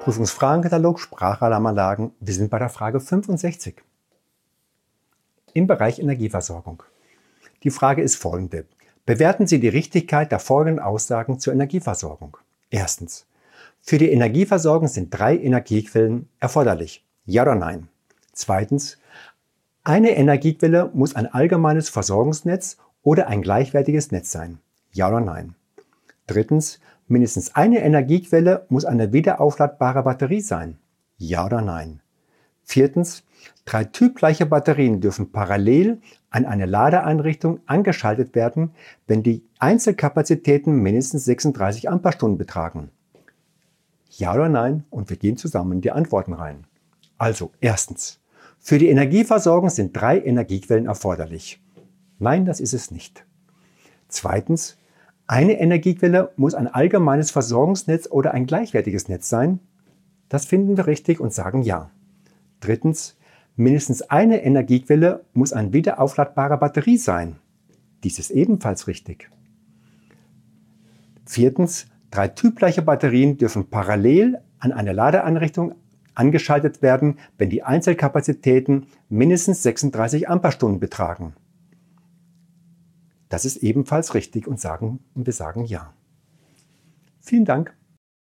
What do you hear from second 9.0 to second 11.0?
Bewerten Sie die Richtigkeit der folgenden